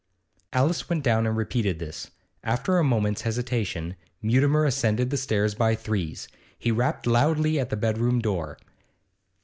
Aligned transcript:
Alice 0.51 0.89
went 0.89 1.03
down 1.03 1.27
and 1.27 1.37
repeated 1.37 1.77
this. 1.77 2.09
After 2.43 2.79
a 2.79 2.83
moment's 2.83 3.21
hesitation 3.21 3.95
Mutimer 4.19 4.65
ascended 4.65 5.11
the 5.11 5.15
stairs 5.17 5.53
by 5.53 5.75
threes. 5.75 6.27
He 6.57 6.71
rapped 6.71 7.05
loudly 7.05 7.59
at 7.59 7.69
the 7.69 7.77
bedroom 7.77 8.17
door. 8.17 8.57